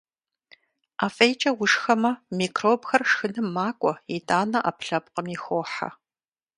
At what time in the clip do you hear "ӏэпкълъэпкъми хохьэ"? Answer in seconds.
4.65-5.89